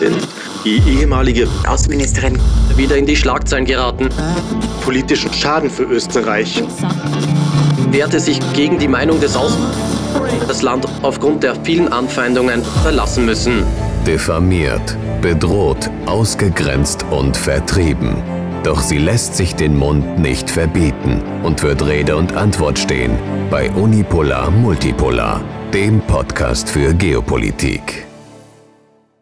[0.00, 0.14] Denn
[0.64, 2.38] die ehemalige Außenministerin
[2.76, 4.08] wieder in die Schlagzeilen geraten.
[4.84, 6.62] Politischen Schaden für Österreich.
[7.90, 9.52] Wehrte sich gegen die Meinung des Aus
[10.48, 13.64] das Land aufgrund der vielen Anfeindungen verlassen müssen.
[14.06, 18.22] Diffamiert, bedroht, ausgegrenzt und vertrieben.
[18.62, 23.16] Doch sie lässt sich den Mund nicht verbieten und wird Rede und Antwort stehen
[23.50, 25.40] bei Unipolar Multipolar,
[25.72, 28.05] dem Podcast für Geopolitik.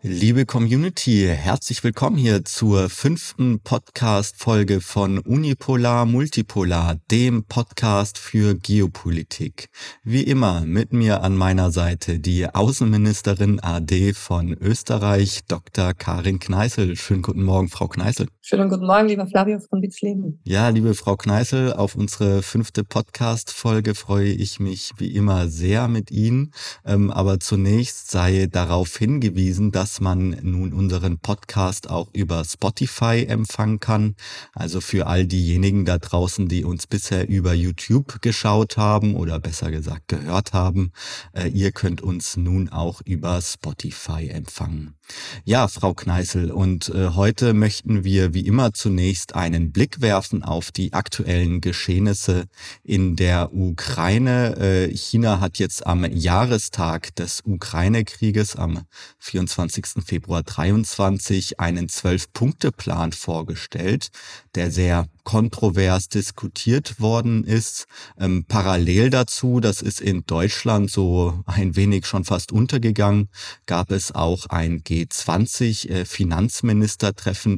[0.06, 9.70] Liebe Community, herzlich willkommen hier zur fünften Podcast-Folge von Unipolar Multipolar, dem Podcast für Geopolitik.
[10.02, 15.94] Wie immer mit mir an meiner Seite die Außenministerin AD von Österreich, Dr.
[15.94, 16.96] Karin Kneißl.
[16.96, 18.26] Schönen guten Morgen, Frau Kneißl.
[18.42, 20.38] Schönen guten Morgen, lieber Flavio von Witzleben.
[20.44, 26.10] Ja, liebe Frau Kneißl, auf unsere fünfte Podcast-Folge freue ich mich wie immer sehr mit
[26.10, 26.52] Ihnen.
[26.84, 33.26] Ähm, aber zunächst sei darauf hingewiesen, dass dass man nun unseren Podcast auch über Spotify
[33.28, 34.16] empfangen kann.
[34.52, 39.70] Also für all diejenigen da draußen, die uns bisher über YouTube geschaut haben oder besser
[39.70, 40.90] gesagt gehört haben,
[41.32, 44.96] äh, ihr könnt uns nun auch über Spotify empfangen.
[45.44, 50.72] Ja, Frau Kneißl, und äh, heute möchten wir wie immer zunächst einen Blick werfen auf
[50.72, 52.46] die aktuellen Geschehnisse
[52.82, 54.56] in der Ukraine.
[54.56, 58.86] Äh, China hat jetzt am Jahrestag des Ukraine-Krieges am
[59.18, 59.83] 24.
[60.02, 64.08] Februar 23 einen Zwölf-Punkte-Plan vorgestellt,
[64.54, 67.86] der sehr kontrovers diskutiert worden ist.
[68.18, 73.28] Ähm, parallel dazu, das ist in Deutschland so ein wenig schon fast untergegangen,
[73.66, 76.04] gab es auch ein G20 äh,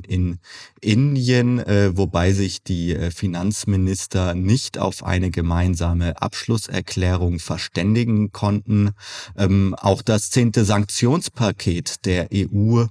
[0.07, 0.39] in
[0.81, 8.93] Indien, äh, wobei sich die äh, Finanzminister nicht auf eine gemeinsame Abschlusserklärung verständigen konnten.
[9.37, 12.85] Ähm, auch das zehnte Sanktionspaket der EU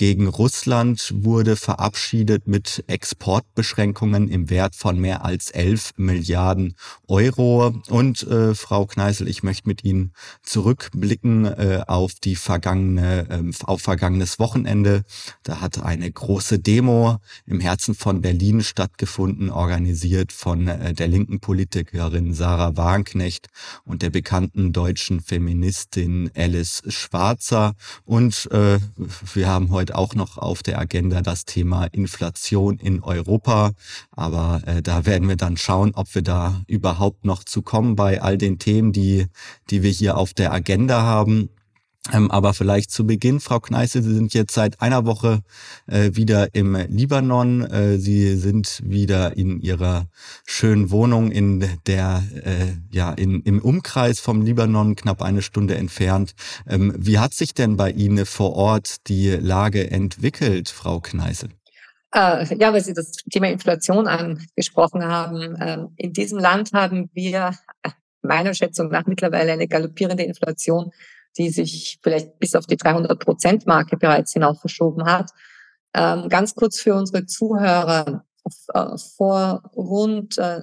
[0.00, 6.74] gegen Russland wurde verabschiedet mit Exportbeschränkungen im Wert von mehr als 11 Milliarden
[7.06, 7.74] Euro.
[7.90, 13.82] Und äh, Frau Kneißl, ich möchte mit Ihnen zurückblicken äh, auf die vergangene, äh, auf
[13.82, 15.02] vergangenes Wochenende.
[15.42, 21.40] Da hat eine große Demo im Herzen von Berlin stattgefunden, organisiert von äh, der linken
[21.40, 23.48] Politikerin Sarah Wagenknecht
[23.84, 27.74] und der bekannten deutschen Feministin Alice Schwarzer.
[28.06, 28.78] Und äh,
[29.34, 33.72] wir haben heute auch noch auf der Agenda das Thema Inflation in Europa.
[34.10, 38.22] Aber äh, da werden wir dann schauen, ob wir da überhaupt noch zu kommen bei
[38.22, 39.26] all den Themen, die,
[39.70, 41.50] die wir hier auf der Agenda haben.
[42.12, 45.42] Ähm, aber vielleicht zu Beginn, Frau Kneiße, Sie sind jetzt seit einer Woche
[45.86, 47.62] äh, wieder im Libanon.
[47.62, 50.06] Äh, Sie sind wieder in Ihrer
[50.46, 56.34] schönen Wohnung in der, äh, ja, in, im Umkreis vom Libanon, knapp eine Stunde entfernt.
[56.66, 61.48] Ähm, wie hat sich denn bei Ihnen vor Ort die Lage entwickelt, Frau Kneiße?
[62.14, 65.54] Äh, ja, weil Sie das Thema Inflation angesprochen haben.
[65.60, 67.90] Ähm, in diesem Land haben wir äh,
[68.22, 70.92] meiner Schätzung nach mittlerweile eine galoppierende Inflation,
[71.38, 75.30] die sich vielleicht bis auf die 300 Prozent Marke bereits hinauf verschoben hat.
[75.94, 78.24] Ähm, ganz kurz für unsere Zuhörer.
[78.74, 80.62] Äh, vor rund äh,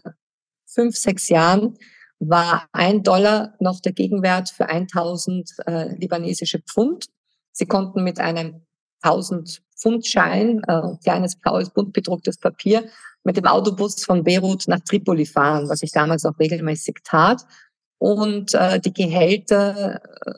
[0.66, 1.78] fünf, sechs Jahren
[2.20, 7.06] war ein Dollar noch der Gegenwert für 1000 äh, libanesische Pfund.
[7.52, 8.66] Sie konnten mit einem
[9.02, 12.90] 1000 Pfundschein, äh, kleines blaues, bunt bedrucktes Papier,
[13.24, 17.44] mit dem Autobus von Beirut nach Tripoli fahren, was ich damals auch regelmäßig tat.
[18.00, 20.32] Und äh, die Gehälter, äh,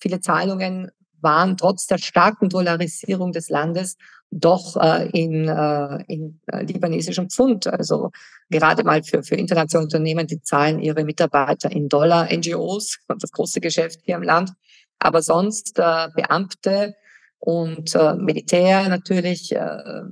[0.00, 0.90] viele Zahlungen
[1.20, 3.96] waren trotz der starken Dollarisierung des Landes
[4.32, 7.66] doch äh, in, äh, in äh, libanesischem Pfund.
[7.66, 8.10] Also
[8.48, 13.60] gerade mal für, für internationale Unternehmen, die zahlen ihre Mitarbeiter in Dollar, NGOs, das große
[13.60, 14.52] Geschäft hier im Land.
[14.98, 16.94] Aber sonst äh, Beamte
[17.38, 20.02] und äh, Militär natürlich, äh,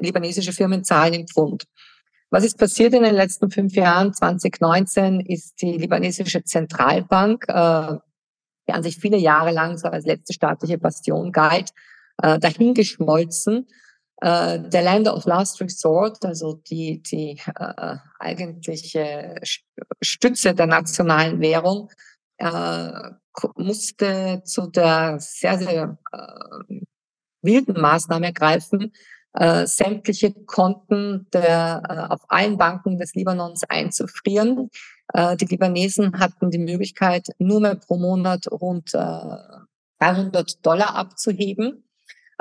[0.00, 1.64] libanesische Firmen zahlen im Pfund.
[2.30, 4.12] Was ist passiert in den letzten fünf Jahren?
[4.12, 7.96] 2019 ist die libanesische Zentralbank, äh,
[8.68, 11.70] die an sich viele Jahre lang so als letzte staatliche Bastion galt,
[12.22, 13.66] äh, dahingeschmolzen.
[14.20, 19.36] Äh, der Länder of Last Resort, also die, die äh, eigentliche
[20.02, 21.90] Stütze der nationalen Währung,
[22.36, 23.10] äh,
[23.56, 26.80] musste zu der sehr, sehr äh,
[27.42, 28.92] wilden Maßnahme ergreifen,
[29.38, 34.68] äh, sämtliche Konten der, äh, auf allen Banken des Libanons einzufrieren.
[35.14, 39.36] Äh, die Libanesen hatten die Möglichkeit, nur mehr pro Monat rund äh,
[40.00, 41.84] 300 Dollar abzuheben.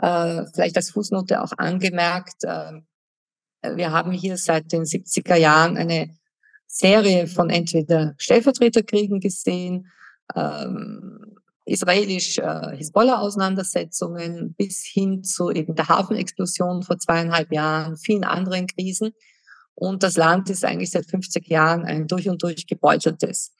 [0.01, 2.81] Äh, vielleicht als Fußnote auch angemerkt, äh,
[3.75, 6.15] wir haben hier seit den 70er Jahren eine
[6.67, 9.91] Serie von entweder Stellvertreterkriegen gesehen
[10.35, 11.36] ähm,
[11.67, 19.11] israelisch-Hisbollah-Auseinandersetzungen bis hin zu eben der Hafenexplosion vor zweieinhalb Jahren, vielen anderen Krisen.
[19.75, 23.53] Und das Land ist eigentlich seit 50 Jahren ein durch und durch gebeuteltes.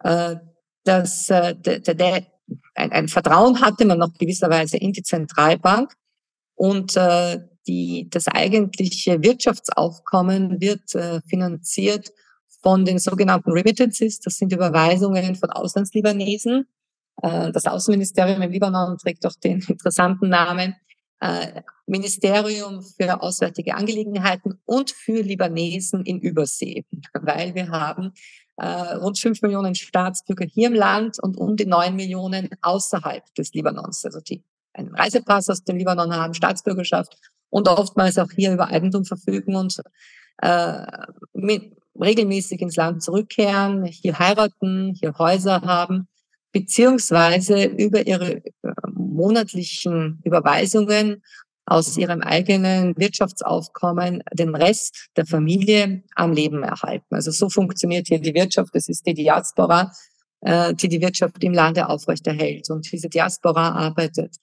[0.00, 0.36] Äh,
[0.84, 2.26] das, äh, der, der,
[2.74, 5.92] ein, ein Vertrauen hatte man noch gewisserweise in die Zentralbank
[6.54, 12.12] und äh, die, das eigentliche Wirtschaftsaufkommen wird äh, finanziert
[12.62, 14.20] von den sogenannten Remittances.
[14.20, 16.66] Das sind Überweisungen von Auslandslibanesen.
[17.22, 20.76] Äh, das Außenministerium im Libanon trägt auch den interessanten Namen
[21.20, 26.84] äh, Ministerium für Auswärtige Angelegenheiten und für Libanesen in Übersee,
[27.20, 28.12] weil wir haben
[28.56, 33.52] äh, rund fünf Millionen Staatsbürger hier im Land und um die neun Millionen außerhalb des
[33.52, 37.16] Libanons, also die einen Reisepass aus dem Libanon haben, Staatsbürgerschaft
[37.48, 39.80] und oftmals auch hier über Eigentum verfügen und
[42.00, 46.08] regelmäßig ins Land zurückkehren, hier heiraten, hier Häuser haben,
[46.54, 48.42] beziehungsweise über ihre äh,
[48.94, 51.22] monatlichen Überweisungen
[51.66, 57.12] aus ihrem eigenen Wirtschaftsaufkommen den Rest der Familie am Leben erhalten.
[57.14, 58.74] Also so funktioniert hier die Wirtschaft.
[58.74, 59.90] Das ist die Diaspora,
[60.42, 62.70] äh, die die Wirtschaft im Lande aufrechterhält.
[62.70, 64.36] Und diese Diaspora arbeitet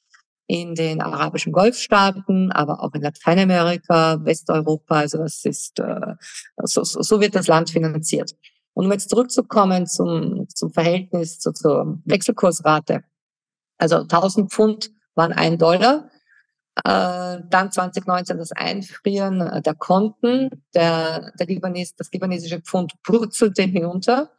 [0.47, 4.95] in den arabischen Golfstaaten, aber auch in Lateinamerika, Westeuropa.
[4.95, 6.15] Also das ist, äh,
[6.63, 8.35] so, so wird das Land finanziert.
[8.73, 13.03] Und um jetzt zurückzukommen zum, zum Verhältnis zu, zur Wechselkursrate.
[13.77, 16.09] Also 1000 Pfund waren ein Dollar.
[16.85, 20.63] Äh, dann 2019 das Einfrieren der Konten.
[20.73, 24.31] Der, der Libanes, das libanesische Pfund purzelte hinunter,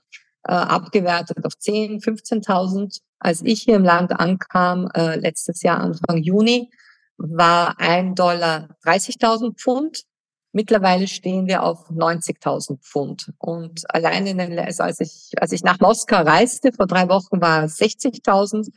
[0.45, 6.17] äh, abgewertet auf 10, 15.000 als ich hier im Land ankam, äh, letztes Jahr Anfang
[6.19, 6.71] Juni,
[7.19, 10.03] war ein Dollar 30.000 Pfund.
[10.53, 13.33] Mittlerweile stehen wir auf 90.000 Pfund.
[13.39, 17.41] Und allein in den, also als ich, als ich nach Moskau reiste, vor drei Wochen
[17.41, 18.71] war es 60.000.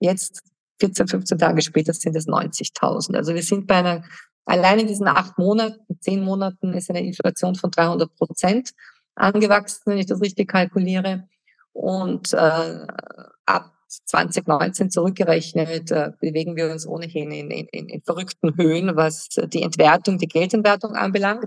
[0.00, 0.42] Jetzt
[0.80, 3.16] 14, 15 Tage später sind es 90.000.
[3.16, 4.04] Also wir sind bei einer,
[4.44, 8.70] allein in diesen acht Monaten, zehn Monaten ist eine Inflation von 300 Prozent
[9.14, 11.28] angewachsen, wenn ich das richtig kalkuliere.
[11.72, 12.86] Und äh,
[13.46, 13.73] ab
[14.04, 20.18] 2019 zurückgerechnet, äh, bewegen wir uns ohnehin in, in, in verrückten Höhen, was die Entwertung,
[20.18, 21.46] die Geldentwertung anbelangt.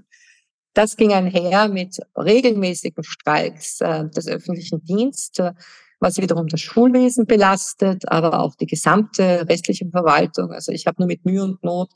[0.73, 5.53] Das ging einher mit regelmäßigen Streiks äh, des öffentlichen Dienstes,
[5.99, 10.51] was wiederum das Schulwesen belastet, aber auch die gesamte restliche Verwaltung.
[10.51, 11.89] Also ich habe nur mit Mühe und Not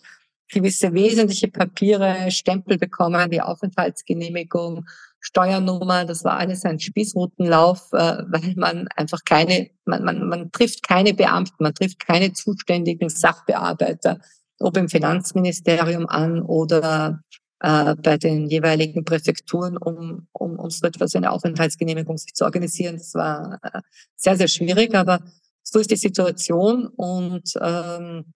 [0.51, 4.85] gewisse wesentliche Papiere, Stempel bekommen, die Aufenthaltsgenehmigung,
[5.21, 10.81] Steuernummer, das war alles ein Spießrutenlauf, äh, weil man einfach keine, man, man, man trifft
[10.87, 14.19] keine Beamten, man trifft keine zuständigen Sachbearbeiter,
[14.59, 17.21] ob im Finanzministerium an oder
[17.59, 22.97] äh, bei den jeweiligen Präfekturen, um, um, um so etwas, eine Aufenthaltsgenehmigung sich zu organisieren.
[22.97, 23.81] Das war äh,
[24.15, 25.19] sehr, sehr schwierig, aber
[25.61, 28.33] so ist die Situation und, ähm,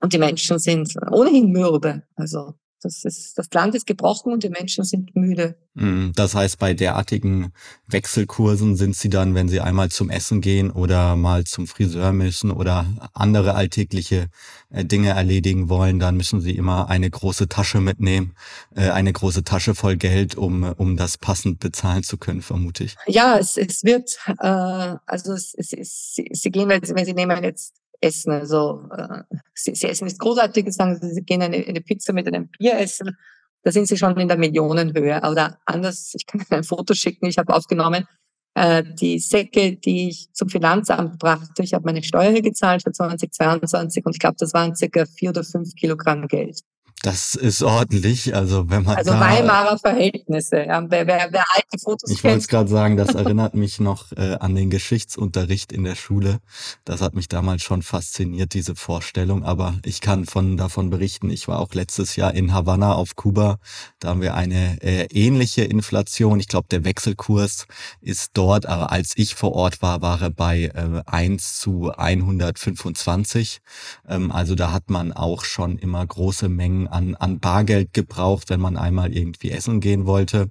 [0.00, 2.02] und die Menschen sind ohnehin mürbe.
[2.16, 5.56] Also das, ist, das Land ist gebrochen und die Menschen sind müde.
[5.74, 7.52] Mm, das heißt, bei derartigen
[7.86, 12.50] Wechselkursen sind sie dann, wenn sie einmal zum Essen gehen oder mal zum Friseur müssen
[12.50, 14.28] oder andere alltägliche
[14.70, 18.34] äh, Dinge erledigen wollen, dann müssen sie immer eine große Tasche mitnehmen,
[18.74, 22.96] äh, eine große Tasche voll Geld, um, um das passend bezahlen zu können, vermute ich.
[23.06, 27.14] Ja, es, es wird, äh, also es, es, es, sie gehen, wenn sie, wenn sie
[27.14, 28.32] nehmen jetzt essen.
[28.32, 29.22] Also äh,
[29.54, 32.78] sie, sie essen nichts Großartiges, sagen sie, sie gehen eine, eine Pizza mit einem Bier
[32.78, 33.16] essen.
[33.62, 35.20] Da sind sie schon in der Millionenhöhe.
[35.28, 38.06] Oder anders, ich kann ein Foto schicken, ich habe aufgenommen,
[38.54, 41.62] äh, die Säcke, die ich zum Finanzamt brachte.
[41.62, 45.44] Ich habe meine Steuer gezahlt für 2022 und ich glaube, das waren circa vier oder
[45.44, 46.60] fünf Kilogramm Geld.
[47.02, 48.34] Das ist ordentlich.
[48.34, 50.64] Also wenn man also da, Weimarer Verhältnisse.
[50.64, 54.10] Ja, wer, wer, wer alte Fotos Ich wollte es gerade sagen, das erinnert mich noch
[54.12, 56.40] äh, an den Geschichtsunterricht in der Schule.
[56.84, 59.44] Das hat mich damals schon fasziniert, diese Vorstellung.
[59.44, 61.30] Aber ich kann von davon berichten.
[61.30, 63.58] Ich war auch letztes Jahr in Havanna auf Kuba.
[64.00, 66.40] Da haben wir eine äh, ähnliche Inflation.
[66.40, 67.66] Ich glaube, der Wechselkurs
[68.00, 73.60] ist dort, aber als ich vor Ort war, war er bei äh, 1 zu 125.
[74.08, 78.60] Ähm, also da hat man auch schon immer große Mengen an, an Bargeld gebraucht, wenn
[78.60, 80.50] man einmal irgendwie essen gehen wollte.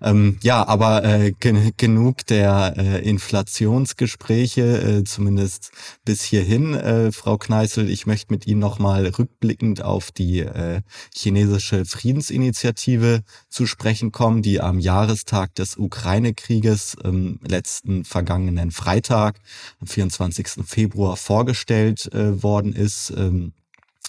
[0.00, 5.70] Ähm, ja, aber äh, gen genug der äh, Inflationsgespräche, äh, zumindest
[6.04, 7.88] bis hierhin, äh, Frau Kneißl.
[7.88, 10.82] Ich möchte mit Ihnen nochmal rückblickend auf die äh,
[11.14, 19.40] chinesische Friedensinitiative zu sprechen kommen, die am Jahrestag des Ukraine-Krieges ähm, letzten vergangenen Freitag,
[19.80, 20.64] am 24.
[20.66, 23.12] Februar vorgestellt äh, worden ist.
[23.16, 23.52] Ähm,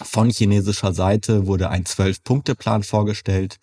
[0.01, 3.57] von chinesischer Seite wurde ein Zwölf-Punkte-Plan vorgestellt,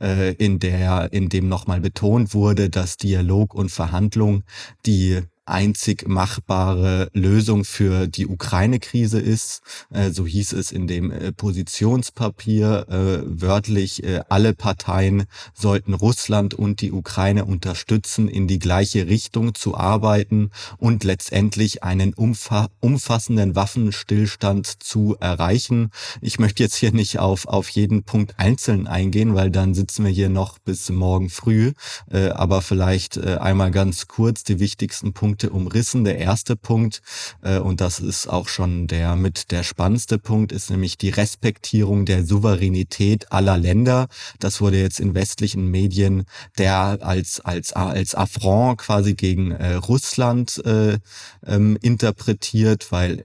[0.00, 4.44] äh, in der, in dem nochmal betont wurde, dass Dialog und Verhandlung
[4.86, 9.60] die einzig machbare Lösung für die Ukraine-Krise ist.
[9.90, 16.80] Äh, so hieß es in dem äh, Positionspapier äh, wörtlich, alle Parteien sollten Russland und
[16.80, 24.82] die Ukraine unterstützen, in die gleiche Richtung zu arbeiten und letztendlich einen umfa umfassenden Waffenstillstand
[24.82, 25.90] zu erreichen.
[26.20, 30.12] Ich möchte jetzt hier nicht auf, auf jeden Punkt einzeln eingehen, weil dann sitzen wir
[30.12, 31.72] hier noch bis morgen früh.
[32.10, 36.04] Aber vielleicht einmal ganz kurz die wichtigsten Punkte Punkte umrissen.
[36.04, 37.00] Der erste Punkt,
[37.40, 42.04] äh, und das ist auch schon der mit der spannendste Punkt, ist nämlich die Respektierung
[42.04, 44.08] der Souveränität aller Länder.
[44.40, 46.24] Das wurde jetzt in westlichen Medien
[46.58, 50.98] der als als als Affront quasi gegen äh, Russland äh,
[51.46, 53.24] ähm, interpretiert, weil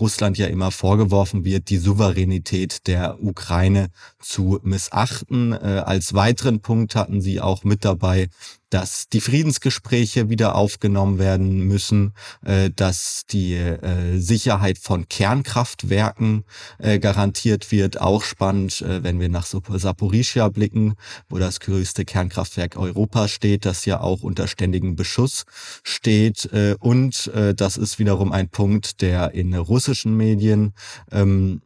[0.00, 5.52] Russland ja immer vorgeworfen wird, die Souveränität der Ukraine zu missachten.
[5.52, 8.28] Äh, als weiteren Punkt hatten sie auch mit dabei,
[8.70, 12.12] dass die Friedensgespräche wieder aufgenommen werden müssen,
[12.44, 16.44] äh, dass die äh, Sicherheit von Kernkraftwerken
[16.78, 18.00] äh, garantiert wird.
[18.00, 20.94] Auch spannend, äh, wenn wir nach Saporischia blicken,
[21.28, 25.44] wo das größte Kernkraftwerk Europas steht, das ja auch unter ständigem Beschuss
[25.82, 26.46] steht.
[26.52, 30.74] Äh, und äh, das ist wiederum ein Punkt, der in russischen Medien
[31.10, 31.60] ähm,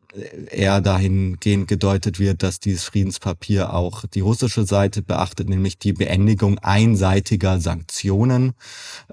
[0.50, 6.58] eher dahingehend gedeutet wird, dass dieses Friedenspapier auch die russische Seite beachtet, nämlich die Beendigung
[6.58, 8.54] einseitiger Sanktionen.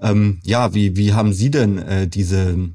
[0.00, 2.70] Ähm, ja, wie, wie haben Sie denn äh, diese,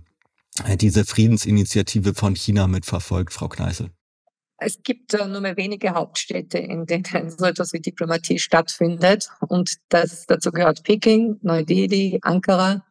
[0.66, 3.90] äh, diese Friedensinitiative von China mitverfolgt, Frau Kneißl?
[4.58, 9.28] Es gibt äh, nur mehr wenige Hauptstädte, in denen so etwas wie Diplomatie stattfindet.
[9.48, 12.84] Und das, dazu gehört Peking, Neu-Delhi, Ankara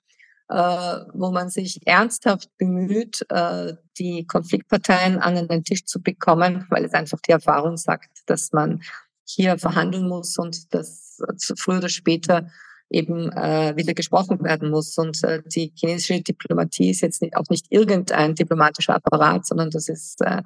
[0.52, 6.92] wo man sich ernsthaft bemüht, äh, die Konfliktparteien an den Tisch zu bekommen, weil es
[6.92, 8.82] einfach die Erfahrung sagt, dass man
[9.24, 11.22] hier verhandeln muss und dass
[11.56, 12.50] früher oder später
[12.90, 14.98] eben äh, wieder gesprochen werden muss.
[14.98, 19.88] Und äh, die chinesische Diplomatie ist jetzt nicht, auch nicht irgendein diplomatischer Apparat, sondern das
[19.88, 20.42] ist äh,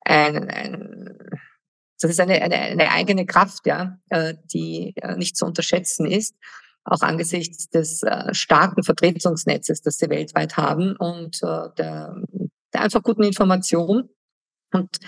[0.00, 1.18] ein, ein
[2.00, 6.34] das ist eine, eine, eine eigene Kraft, ja, äh, die äh, nicht zu unterschätzen ist
[6.84, 12.16] auch angesichts des äh, starken Vertretungsnetzes, das sie weltweit haben und äh, der,
[12.72, 14.08] der einfach guten Information.
[14.72, 14.98] Und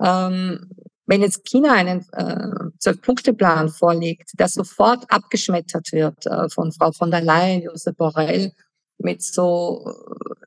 [0.00, 0.70] ähm,
[1.06, 7.10] wenn jetzt China einen äh, Zwölf-Punkte-Plan vorlegt, der sofort abgeschmettert wird äh, von Frau von
[7.10, 8.52] der Leyen, Josep Borrell,
[8.98, 9.92] mit so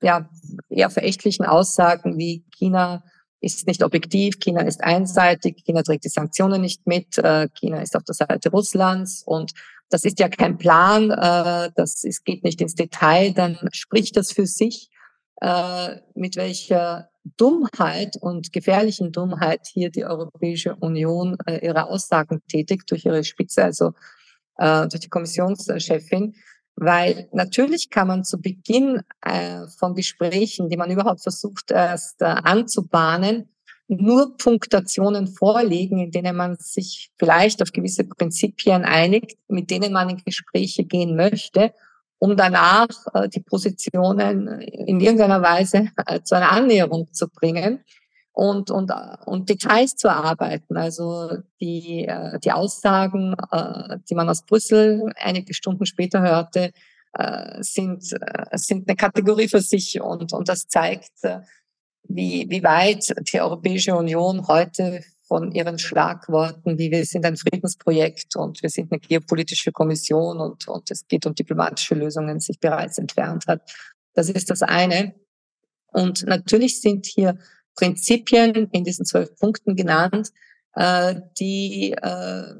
[0.01, 0.29] ja,
[0.69, 3.03] eher verächtlichen Aussagen wie China
[3.41, 7.95] ist nicht objektiv, China ist einseitig, China trägt die Sanktionen nicht mit, äh, China ist
[7.95, 9.53] auf der Seite Russlands und
[9.89, 14.31] das ist ja kein Plan, äh, das ist, geht nicht ins Detail, dann spricht das
[14.31, 14.89] für sich,
[15.41, 22.89] äh, mit welcher Dummheit und gefährlichen Dummheit hier die Europäische Union äh, ihre Aussagen tätigt
[22.89, 23.91] durch ihre Spitze, also
[24.57, 26.35] äh, durch die Kommissionschefin.
[26.75, 32.25] Weil natürlich kann man zu Beginn äh, von Gesprächen, die man überhaupt versucht erst äh,
[32.25, 33.49] anzubahnen,
[33.89, 40.09] nur Punktationen vorlegen, in denen man sich vielleicht auf gewisse Prinzipien einigt, mit denen man
[40.09, 41.73] in Gespräche gehen möchte,
[42.19, 47.83] um danach äh, die Positionen in irgendeiner Weise äh, zu einer Annäherung zu bringen
[48.31, 48.91] und, und,
[49.25, 50.77] und Details zu erarbeiten.
[50.77, 53.35] Also die, äh, die Aussagen,
[54.07, 56.71] die man aus Brüssel einige Stunden später hörte,
[57.61, 58.03] sind,
[58.53, 61.09] sind eine Kategorie für sich und, und das zeigt,
[62.09, 68.35] wie, wie weit die Europäische Union heute von ihren Schlagworten, wie wir sind ein Friedensprojekt
[68.35, 72.97] und wir sind eine geopolitische Kommission und, und es geht um diplomatische Lösungen, sich bereits
[72.97, 73.61] entfernt hat.
[74.15, 75.13] Das ist das eine.
[75.91, 77.37] Und natürlich sind hier
[77.75, 80.29] Prinzipien in diesen zwölf Punkten genannt,
[80.73, 82.55] äh, die äh,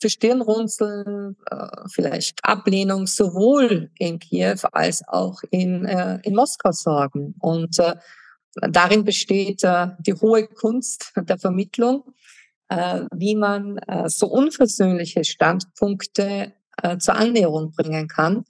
[0.00, 7.34] für Stirnrunzeln, äh, vielleicht Ablehnung sowohl in Kiew als auch in, äh, in Moskau sorgen.
[7.38, 7.96] Und äh,
[8.60, 12.04] Darin besteht äh, die hohe Kunst der Vermittlung,
[12.68, 18.44] äh, wie man äh, so unversöhnliche Standpunkte äh, zur Annäherung bringen kann.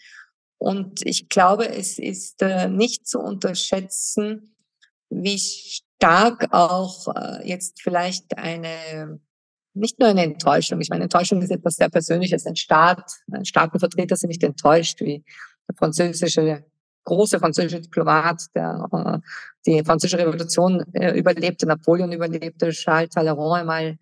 [0.59, 4.57] Und ich glaube, es ist äh, nicht zu unterschätzen,
[5.11, 9.21] wie stark auch äh, jetzt vielleicht eine
[9.77, 10.81] nicht nur eine Enttäuschung.
[10.81, 12.47] Ich meine, Enttäuschung ist etwas sehr Persönliches.
[12.47, 15.25] Ein Staat, ein Staatenvertreter sind nicht enttäuscht, wie
[15.69, 16.65] der französische
[17.05, 19.19] große französische Diplomat, der äh,
[19.67, 23.99] die französische Revolution äh, überlebte, Napoleon überlebte, Charles Talleyrand einmal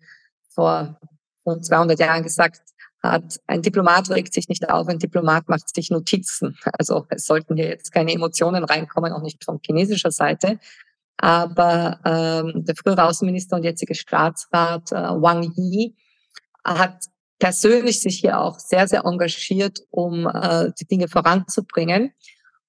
[0.49, 0.99] vor
[1.45, 2.61] 200 Jahren gesagt
[3.01, 6.57] hat, ein Diplomat regt sich nicht auf, ein Diplomat macht sich Notizen.
[6.79, 10.59] Also es sollten hier jetzt keine Emotionen reinkommen, auch nicht von chinesischer Seite.
[11.17, 15.95] Aber ähm, der frühere Außenminister und jetzige Staatsrat äh, Wang Yi
[16.63, 17.05] hat
[17.39, 22.13] persönlich sich hier auch sehr, sehr engagiert, um äh, die Dinge voranzubringen.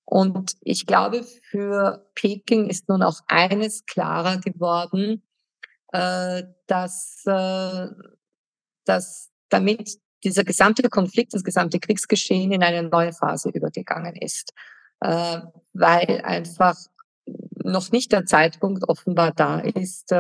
[0.05, 5.23] Und ich glaube, für Peking ist nun auch eines klarer geworden,
[5.93, 7.87] äh, dass, äh,
[8.85, 14.53] dass damit dieser gesamte Konflikt, das gesamte Kriegsgeschehen in eine neue Phase übergegangen ist,
[15.01, 15.41] äh,
[15.73, 16.77] weil einfach
[17.63, 20.13] noch nicht der Zeitpunkt offenbar da ist,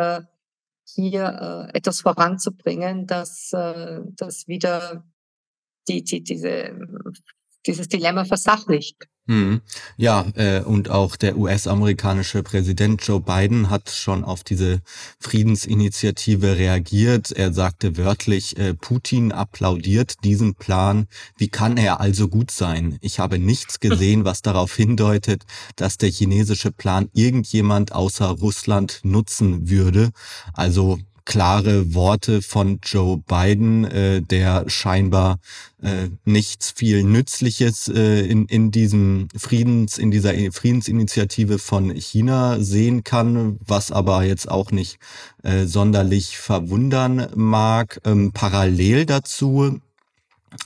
[0.86, 5.04] hier etwas voranzubringen, dass, dass wieder
[5.88, 6.74] die, die, diese,
[7.66, 9.06] dieses Dilemma versachlicht.
[9.26, 9.62] Hm.
[9.96, 14.82] Ja, äh, und auch der US-amerikanische Präsident Joe Biden hat schon auf diese
[15.18, 17.32] Friedensinitiative reagiert.
[17.32, 21.06] Er sagte wörtlich, äh, Putin applaudiert diesen Plan.
[21.38, 22.98] Wie kann er also gut sein?
[23.00, 25.44] Ich habe nichts gesehen, was darauf hindeutet,
[25.76, 30.10] dass der chinesische Plan irgendjemand außer Russland nutzen würde.
[30.52, 35.38] Also klare Worte von Joe Biden, äh, der scheinbar
[35.82, 43.04] äh, nichts viel Nützliches äh, in, in diesem Friedens, in dieser Friedensinitiative von China sehen
[43.04, 44.98] kann, was aber jetzt auch nicht
[45.42, 48.00] äh, sonderlich verwundern mag.
[48.04, 49.80] Ähm, parallel dazu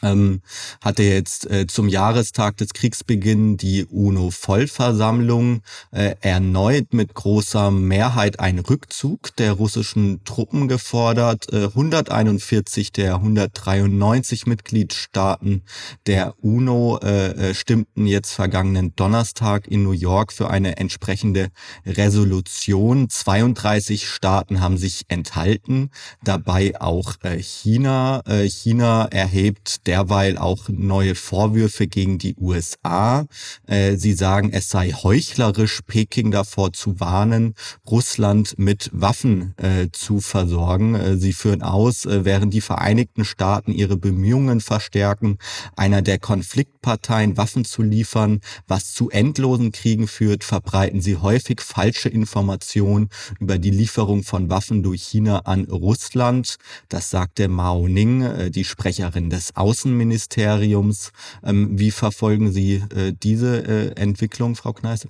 [0.03, 0.43] ähm,
[0.83, 8.61] hatte jetzt äh, zum Jahrestag des Kriegsbeginn die UNO-Vollversammlung äh, erneut mit großer Mehrheit einen
[8.61, 11.53] Rückzug der russischen Truppen gefordert.
[11.53, 15.63] Äh, 141 der 193 Mitgliedstaaten
[16.07, 21.49] der UNO äh, äh, stimmten jetzt vergangenen Donnerstag in New York für eine entsprechende
[21.87, 23.09] Resolution.
[23.09, 25.91] 32 Staaten haben sich enthalten,
[26.23, 28.23] dabei auch äh, China.
[28.27, 33.27] Äh, China erhebt derweil auch neue Vorwürfe gegen die USA.
[33.67, 37.55] Äh, sie sagen, es sei heuchlerisch, Peking davor zu warnen,
[37.89, 40.95] Russland mit Waffen äh, zu versorgen.
[40.95, 45.39] Äh, sie führen aus, während die Vereinigten Staaten ihre Bemühungen verstärken,
[45.77, 52.09] einer der Konfliktparteien Waffen zu liefern, was zu endlosen Kriegen führt, verbreiten sie häufig falsche
[52.09, 53.09] Informationen
[53.41, 56.57] über die Lieferung von Waffen durch China an Russland.
[56.89, 61.13] Das sagte Mao Ning, die Sprecherin des Außenministeriums.
[61.45, 65.09] Ähm, wie verfolgen Sie äh, diese äh, Entwicklung, Frau Kneißl?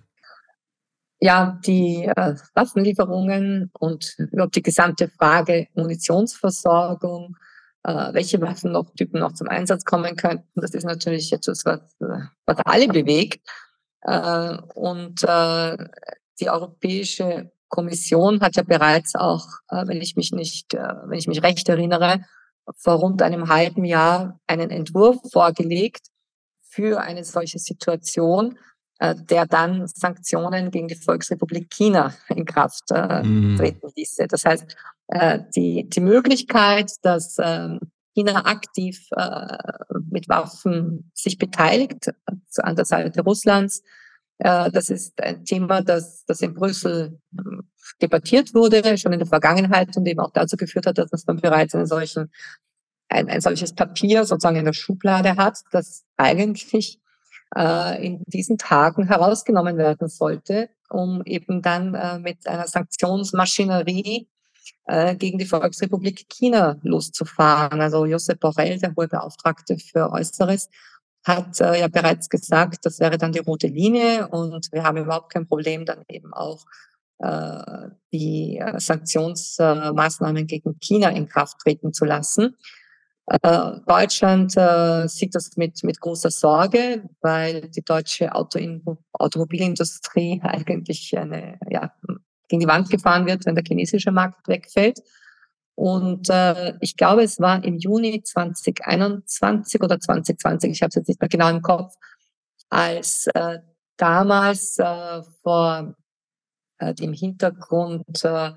[1.21, 7.37] Ja, die äh, Waffenlieferungen und überhaupt die gesamte Frage Munitionsversorgung,
[7.85, 11.81] äh, welche Waffentypen noch zum Einsatz kommen könnten, das ist natürlich etwas, was,
[12.47, 13.41] was alle bewegt.
[14.03, 15.77] Äh, und äh,
[16.41, 21.69] die Europäische Kommission hat ja bereits auch, wenn ich mich nicht, wenn ich mich recht
[21.69, 22.25] erinnere,
[22.77, 26.09] vor rund einem halben Jahr einen Entwurf vorgelegt
[26.69, 28.59] für eine solche Situation,
[28.99, 33.57] äh, der dann Sanktionen gegen die Volksrepublik China in Kraft äh, mhm.
[33.57, 34.27] treten ließe.
[34.27, 34.77] Das heißt,
[35.09, 37.81] äh, die, die Möglichkeit, dass ähm,
[38.15, 39.09] China aktiv
[40.11, 42.11] mit Waffen sich beteiligt
[42.57, 43.85] an der Seite Russlands,
[44.39, 47.21] das ist ein Thema, das, das in Brüssel
[48.01, 51.75] debattiert wurde, schon in der Vergangenheit und eben auch dazu geführt hat, dass man bereits
[51.75, 52.31] einen solchen,
[53.09, 57.01] ein, ein solches Papier sozusagen in der Schublade hat, das eigentlich
[57.57, 64.29] äh, in diesen Tagen herausgenommen werden sollte, um eben dann äh, mit einer Sanktionsmaschinerie
[64.85, 67.81] äh, gegen die Volksrepublik China loszufahren.
[67.81, 70.69] Also Josep Borrell, der hohe Beauftragte für Äußeres,
[71.25, 75.33] hat äh, ja bereits gesagt, das wäre dann die rote Linie und wir haben überhaupt
[75.33, 76.65] kein Problem, dann eben auch
[77.21, 82.57] äh, die äh, Sanktionsmaßnahmen gegen China in Kraft treten zu lassen.
[83.27, 84.53] Äh, Deutschland
[85.11, 88.61] sieht das mit, mit großer Sorge, weil die deutsche Auto
[89.13, 91.93] Automobilindustrie eigentlich eine, ja,
[92.49, 95.01] gegen die Wand gefahren wird, wenn der chinesische Markt wegfällt.
[95.79, 101.07] Und äh, ich glaube, es war im Juni 2021 oder 2020, ich habe es jetzt
[101.07, 101.95] nicht mehr genau im Kopf,
[102.69, 103.61] als äh,
[103.97, 105.95] damals äh, vor
[106.81, 108.51] äh, im Hintergrund äh,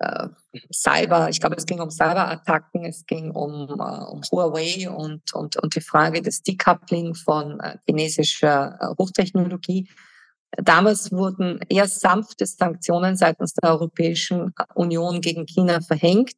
[0.00, 0.28] äh,
[0.74, 5.56] Cyber, ich glaube, es ging um Cyberattacken, es ging um, äh, um Huawei und, und,
[5.62, 9.88] und die Frage des Decoupling von äh, chinesischer äh, Hochtechnologie.
[10.62, 16.32] Damals wurden eher sanfte Sanktionen seitens der Europäischen Union gegen China verhängt.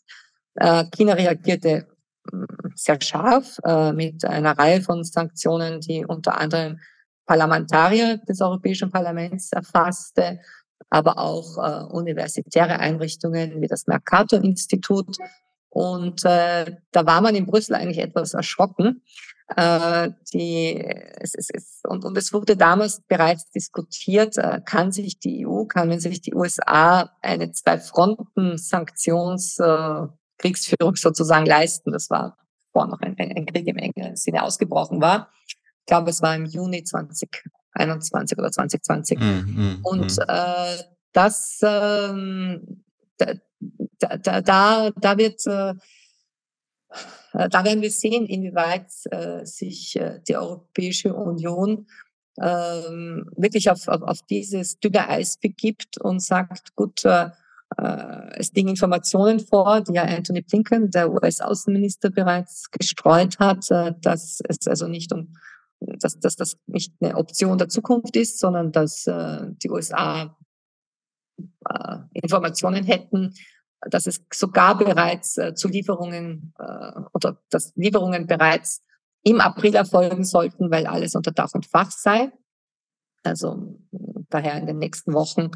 [0.55, 1.87] Äh, China reagierte
[2.33, 6.81] mm, sehr scharf äh, mit einer Reihe von Sanktionen, die unter anderem
[7.27, 10.41] Parlamentarier des Europäischen Parlaments erfasste
[10.91, 15.19] aber auch äh, universitäre Einrichtungen wie das Mercator-Institut.
[15.69, 19.03] Und da war man in Brüssel eigentlich etwas erschrocken.
[19.57, 20.77] Äh, die,
[21.21, 25.65] es, es, es, und, und es wurde damals bereits diskutiert, äh, kann sich die EU,
[25.65, 30.09] kann sich die USA eine Zwei-Fronten-Sanktions- äh,
[30.95, 31.93] sozusagen leisten.
[31.93, 32.37] Das war
[32.73, 35.31] bevor noch ein, ein Krieg im engeren Sinne ausgebrochen war.
[35.47, 35.57] Ich
[35.87, 39.19] glaube, es war im Juni 2021 oder 2020.
[39.19, 40.21] Mm, mm, Und mm.
[40.29, 40.77] Äh,
[41.13, 42.85] das, ähm,
[43.17, 43.33] da,
[43.99, 45.75] da, da, da wird, äh,
[47.33, 51.87] da werden wir sehen, inwieweit äh, sich äh, die Europäische Union
[52.41, 57.31] ähm, wirklich auf, auf, auf dieses dünne Eis begibt und sagt, gut, äh,
[57.77, 63.93] äh, es liegen Informationen vor, die ja Anthony Blinken, der US-Außenminister, bereits gestreut hat, äh,
[64.01, 65.35] dass es also nicht um
[65.81, 70.37] dass, dass das nicht eine Option der Zukunft ist, sondern dass äh, die USA
[71.39, 73.35] äh, Informationen hätten,
[73.83, 78.83] dass es sogar bereits äh, zu Lieferungen äh, oder dass Lieferungen bereits
[79.23, 82.33] im April erfolgen sollten, weil alles unter Dach und Fach sei.
[83.23, 83.79] Also
[84.31, 85.51] daher in den nächsten Wochen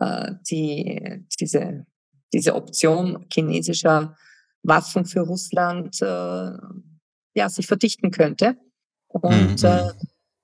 [0.00, 1.86] äh, die, diese,
[2.32, 4.16] diese Option chinesischer
[4.62, 6.52] Waffen für Russland äh,
[7.34, 8.56] ja, sich verdichten könnte.
[9.08, 9.68] Und, mhm.
[9.68, 9.92] äh,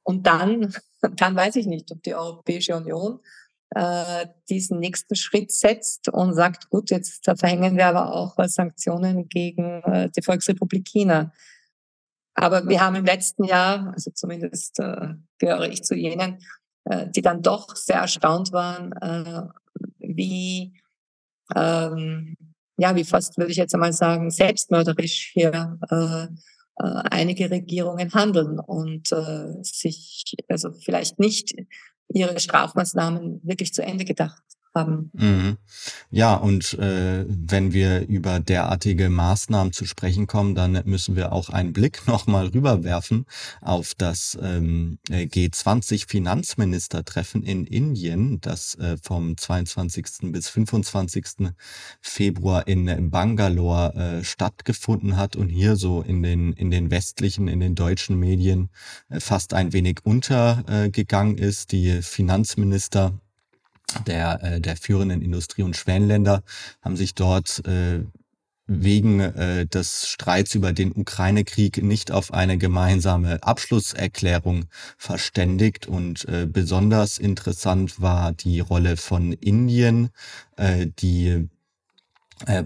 [0.03, 0.75] und dann,
[1.17, 3.21] dann weiß ich nicht, ob die Europäische Union
[3.71, 9.83] äh, diesen nächsten Schritt setzt und sagt, gut, jetzt verhängen wir aber auch Sanktionen gegen
[9.83, 11.33] äh, die Volksrepublik China.
[12.35, 16.39] Aber wir haben im letzten Jahr, also zumindest äh, gehöre ich zu jenen,
[16.85, 19.43] äh, die dann doch sehr erstaunt waren, äh,
[19.99, 20.81] wie,
[21.57, 22.37] ähm,
[22.79, 26.25] ja, wie fast würde ich jetzt einmal sagen, selbstmörderisch hier äh,
[26.81, 31.57] äh, einige Regierungen handeln und äh, sich also vielleicht nicht
[32.09, 34.43] ihre Strafmaßnahmen wirklich zu Ende gedacht
[34.79, 35.11] haben.
[35.13, 35.59] Mhm.
[36.11, 41.51] Ja, und äh, wenn wir über derartige Maßnahmen zu sprechen kommen, dann müssen wir auch
[41.51, 43.27] einen Blick nochmal rüberwerfen
[43.61, 50.33] auf das ähm, G20-Finanzministertreffen in Indien, das äh, vom 22.
[50.33, 51.51] bis 25.
[52.01, 57.61] Februar in Bangalore äh, stattgefunden hat und hier so in den, in den westlichen, in
[57.61, 58.71] den deutschen Medien
[59.09, 61.73] äh, fast ein wenig untergegangen ist.
[61.73, 63.19] Die Finanzminister
[64.07, 66.43] der, äh, der führenden Industrie- und Schwellenländer
[66.83, 68.05] haben sich dort äh,
[68.69, 74.67] wegen äh, des Streits über den Ukraine-Krieg nicht auf eine gemeinsame Abschlusserklärung
[74.99, 75.87] verständigt.
[75.87, 80.11] Und äh, besonders interessant war die Rolle von Indien,
[80.57, 81.49] äh, die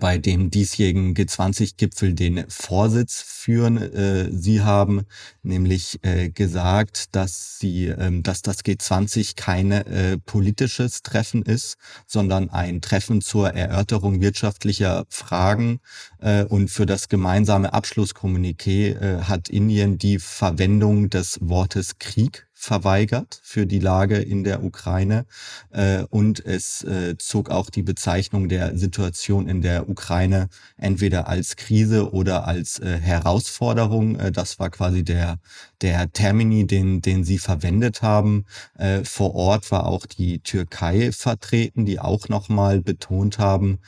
[0.00, 3.76] bei dem diesjährigen G20-Gipfel den Vorsitz führen.
[3.78, 5.02] Äh, sie haben
[5.42, 12.50] nämlich äh, gesagt, dass sie, ähm, dass das G20 keine äh, politisches Treffen ist, sondern
[12.50, 15.80] ein Treffen zur Erörterung wirtschaftlicher Fragen.
[16.20, 23.40] Äh, und für das gemeinsame Abschlusskommuniqué äh, hat Indien die Verwendung des Wortes Krieg verweigert
[23.42, 25.26] für die Lage in der Ukraine
[25.70, 31.56] äh, und es äh, zog auch die Bezeichnung der Situation in der Ukraine entweder als
[31.56, 34.14] Krise oder als äh, Herausforderung.
[34.14, 35.40] Äh, das war quasi der
[35.80, 38.44] der Termini, den den sie verwendet haben.
[38.78, 43.80] Äh, vor Ort war auch die Türkei vertreten, die auch nochmal betont haben,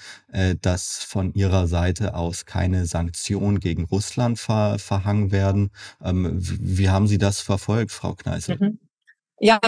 [0.60, 5.70] dass von ihrer Seite aus keine Sanktionen gegen Russland ver verhangen werden.
[6.02, 8.56] Ähm, wie haben Sie das verfolgt, Frau Kneißl?
[8.58, 8.78] Mhm.
[9.38, 9.60] Ja,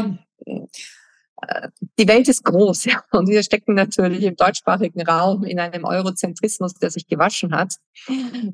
[1.43, 5.85] äh, die Welt ist groß, ja, und wir stecken natürlich im deutschsprachigen Raum in einem
[5.85, 7.75] Eurozentrismus, der sich gewaschen hat,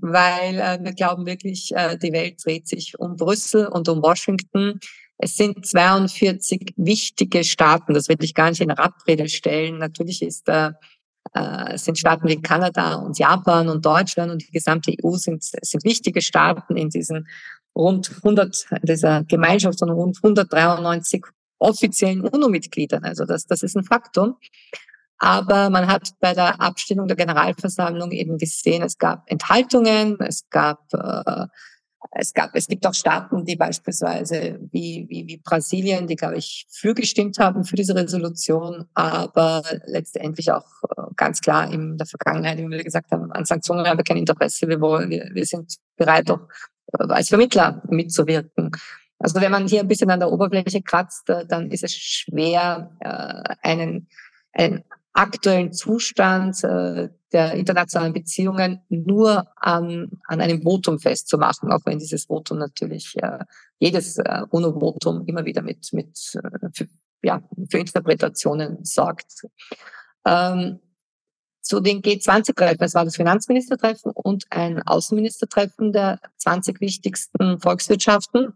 [0.00, 4.80] weil äh, wir glauben wirklich, äh, die Welt dreht sich um Brüssel und um Washington.
[5.18, 9.78] Es sind 42 wichtige Staaten, das will ich gar nicht in Abrede stellen.
[9.78, 10.72] Natürlich ist äh,
[11.34, 15.84] äh, sind Staaten wie Kanada und Japan und Deutschland und die gesamte EU sind, sind
[15.84, 17.26] wichtige Staaten in diesen
[17.74, 21.24] rund 100, dieser Gemeinschaft von rund 193
[21.58, 23.04] offiziellen UNO-Mitgliedern.
[23.04, 24.36] Also das, das ist ein Faktum.
[25.18, 30.80] Aber man hat bei der Abstimmung der Generalversammlung eben gesehen, es gab Enthaltungen, es gab
[30.92, 31.46] äh,
[32.10, 36.66] es gab, es gibt auch Staaten, die beispielsweise wie, wie, wie Brasilien, die, glaube ich,
[36.70, 42.58] für gestimmt haben für diese Resolution, aber letztendlich auch äh, ganz klar in der Vergangenheit,
[42.58, 45.76] wie wir gesagt haben, an Sanktionen haben wir kein Interesse, wir wollen, wir, wir sind
[45.96, 46.40] bereit, auch
[46.98, 48.70] äh, als Vermittler mitzuwirken.
[49.18, 52.90] Also wenn man hier ein bisschen an der Oberfläche kratzt, äh, dann ist es schwer,
[53.62, 54.08] einen,
[54.52, 61.98] einen aktuellen Zustand äh, der internationalen Beziehungen nur an, an einem Votum festzumachen, auch wenn
[61.98, 63.44] dieses Votum natürlich äh,
[63.78, 66.88] jedes äh, UNO-Votum immer wieder mit, mit äh, für,
[67.22, 69.46] ja, für Interpretationen sorgt.
[70.24, 70.80] Ähm,
[71.62, 78.54] zu den G20-Treffen, es war das Finanzministertreffen und ein Außenministertreffen der 20 wichtigsten Volkswirtschaften.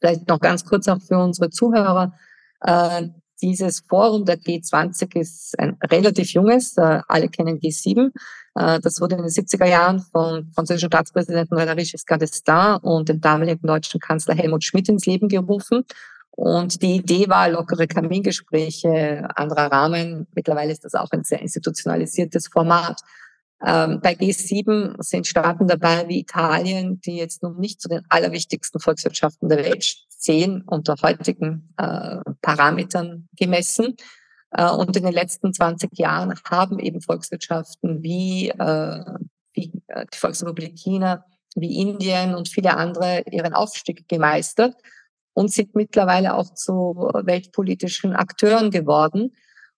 [0.00, 2.14] Vielleicht noch ganz kurz auch für unsere Zuhörer.
[2.60, 3.08] Äh,
[3.42, 8.10] dieses Forum der G20 ist ein relativ junges, äh, alle kennen G7.
[8.54, 13.20] Äh, das wurde in den 70er Jahren vom französischen Staatspräsidenten Valéry Giscard d'Estaing und dem
[13.20, 15.84] damaligen deutschen Kanzler Helmut Schmidt ins Leben gerufen.
[16.30, 20.26] Und die Idee war lockere Kamingespräche, anderer Rahmen.
[20.34, 23.00] Mittlerweile ist das auch ein sehr institutionalisiertes Format.
[23.64, 28.80] Ähm, bei G7 sind Staaten dabei wie Italien, die jetzt noch nicht zu den allerwichtigsten
[28.80, 33.96] Volkswirtschaften der Welt zählen, unter heutigen äh, Parametern gemessen.
[34.52, 39.04] Äh, und in den letzten 20 Jahren haben eben Volkswirtschaften wie, äh,
[39.52, 44.74] wie die Volksrepublik China, wie Indien und viele andere ihren Aufstieg gemeistert
[45.34, 49.34] und sind mittlerweile auch zu weltpolitischen Akteuren geworden.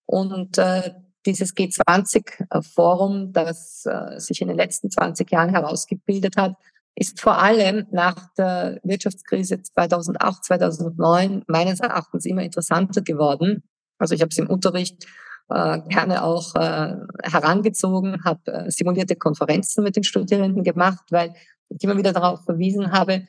[0.07, 0.93] Und äh,
[1.27, 6.57] dieses G20-Forum, das äh, sich in den letzten 20 Jahren herausgebildet hat,
[6.95, 13.63] ist vor allem nach der Wirtschaftskrise 2008, 2009 meines Erachtens immer interessanter geworden.
[13.99, 15.07] Also ich habe es im Unterricht
[15.49, 21.35] äh, gerne auch äh, herangezogen, habe äh, simulierte Konferenzen mit den Studierenden gemacht, weil
[21.69, 23.27] ich immer wieder darauf verwiesen habe,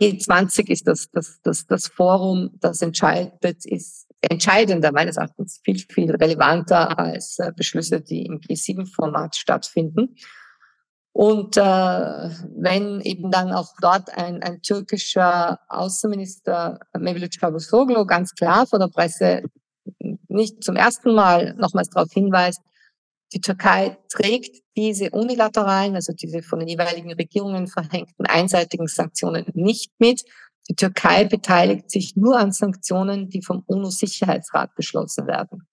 [0.00, 6.10] G20 ist das, das, das, das Forum, das entscheidet, ist entscheidender, meines Erachtens viel, viel
[6.10, 10.16] relevanter als äh, Beschlüsse, die im G7-Format stattfinden.
[11.12, 18.66] Und äh, wenn eben dann auch dort ein, ein türkischer Außenminister Mevlut Cavusoglu ganz klar
[18.66, 19.42] vor der Presse
[20.28, 22.60] nicht zum ersten Mal nochmals darauf hinweist,
[23.34, 29.92] die Türkei trägt diese unilateralen, also diese von den jeweiligen Regierungen verhängten einseitigen Sanktionen nicht
[29.98, 30.22] mit.
[30.68, 35.66] Die Türkei beteiligt sich nur an Sanktionen, die vom UNO-Sicherheitsrat beschlossen werden.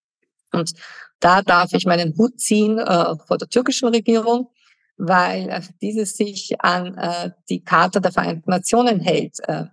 [0.52, 0.74] Und
[1.20, 4.50] da darf ich meinen Hut ziehen äh, vor der türkischen Regierung,
[4.98, 9.38] weil äh, diese sich an äh, die Charta der Vereinten Nationen hält.
[9.48, 9.66] Äh,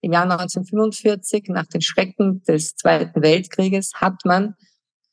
[0.00, 4.54] Im Jahr 1945, nach den Schrecken des Zweiten Weltkrieges, hat man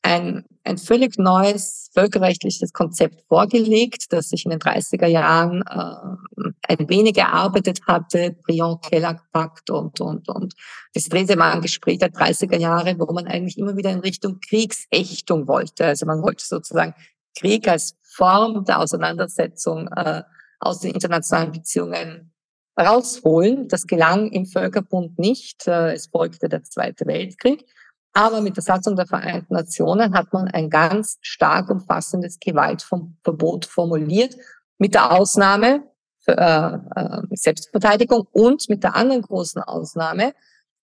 [0.02, 6.88] ein, ein völlig neues völkerrechtliches Konzept vorgelegt, das sich in den 30er Jahren äh, ein
[6.88, 10.54] wenig erarbeitet hatte, Briand-Kellogg-Pakt und, und, und
[10.94, 15.86] das Stresemann-Gespräch der 30er Jahre, wo man eigentlich immer wieder in Richtung Kriegsächtung wollte.
[15.86, 16.94] Also man wollte sozusagen
[17.38, 20.22] Krieg als Form der Auseinandersetzung äh,
[20.60, 22.32] aus den internationalen Beziehungen
[22.78, 23.68] rausholen.
[23.68, 25.66] Das gelang im Völkerbund nicht.
[25.66, 27.64] Äh, es folgte der Zweite Weltkrieg.
[28.14, 34.36] Aber mit der Satzung der Vereinten Nationen hat man ein ganz stark umfassendes Gewaltverbot formuliert,
[34.78, 35.84] mit der Ausnahme
[36.20, 40.34] für äh, äh, Selbstverteidigung und mit der anderen großen Ausnahme,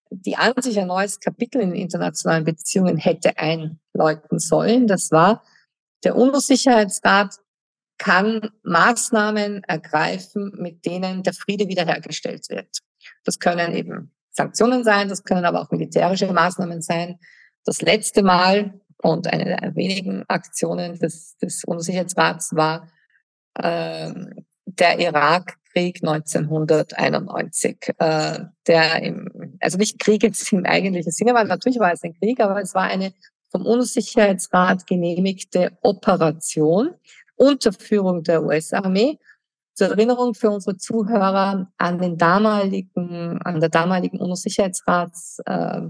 [0.10, 4.88] die an sich ein neues Kapitel in internationalen Beziehungen hätte einläuten sollen.
[4.88, 5.44] Das war,
[6.04, 7.36] der UNO-Sicherheitsrat
[7.98, 12.80] kann Maßnahmen ergreifen, mit denen der Friede wiederhergestellt wird.
[13.24, 17.19] Das können eben Sanktionen sein, das können aber auch militärische Maßnahmen sein.
[17.65, 22.88] Das letzte Mal und eine der wenigen Aktionen des, des UNO-Sicherheitsrats war
[23.56, 24.13] äh,
[24.65, 31.80] der Irakkrieg 1991, äh, der im, also nicht Krieg jetzt im eigentlichen Sinne war, natürlich
[31.80, 33.13] war es ein Krieg, aber es war eine
[33.52, 36.91] vom UNO-Sicherheitsrat genehmigte Operation
[37.36, 39.19] unter Führung der US-Armee
[39.80, 45.84] zur Erinnerung für unsere Zuhörer an den damaligen, an der damaligen UNO-Sicherheitsrats äh,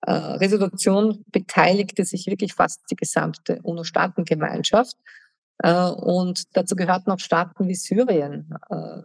[0.00, 4.96] äh, Resolution beteiligte sich wirklich fast die gesamte UNO-Staatengemeinschaft.
[5.58, 9.02] Äh, und dazu gehörten auch Staaten wie Syrien, äh,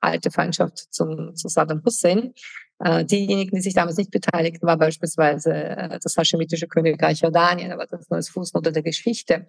[0.00, 2.34] alte Feindschaft zum, zu Saddam Hussein.
[2.80, 7.86] Äh, diejenigen, die sich damals nicht beteiligten, war beispielsweise äh, das haschemitische Königreich Jordanien, aber
[7.86, 9.46] das nur als Fußnote der Geschichte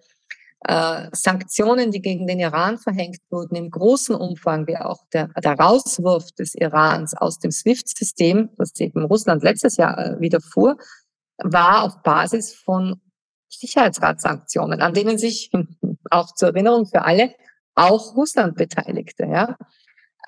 [0.66, 5.58] äh, Sanktionen, die gegen den Iran verhängt wurden, im großen Umfang, wie auch der, der
[5.58, 10.76] Rauswurf des Irans aus dem SWIFT-System, was eben Russland letztes Jahr äh, wieder fuhr,
[11.38, 13.00] war auf Basis von
[13.48, 15.50] Sicherheitsratssanktionen, an denen sich
[16.10, 17.34] auch zur Erinnerung für alle
[17.74, 19.24] auch Russland beteiligte.
[19.24, 19.56] Ja?